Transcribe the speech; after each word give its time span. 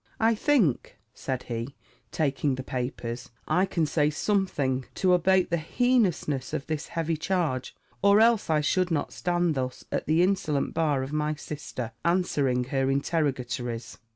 "I 0.19 0.33
think," 0.33 0.97
said 1.13 1.43
he, 1.43 1.75
taking 2.11 2.55
the 2.55 2.63
papers, 2.63 3.29
"I 3.47 3.67
can 3.67 3.85
say 3.85 4.09
something 4.09 4.85
to 4.95 5.13
abate 5.13 5.51
the 5.51 5.57
heinousness 5.59 6.53
of 6.53 6.65
this 6.65 6.87
heavy 6.87 7.15
charge, 7.17 7.75
or 8.01 8.19
else 8.19 8.49
I 8.49 8.61
should 8.61 8.89
not 8.89 9.13
stand 9.13 9.53
thus 9.53 9.85
at 9.91 10.07
the 10.07 10.23
insolent 10.23 10.73
bar 10.73 11.03
of 11.03 11.13
my 11.13 11.35
sister, 11.35 11.91
answering 12.03 12.63
her 12.63 12.89
interrogatories." 12.89 13.99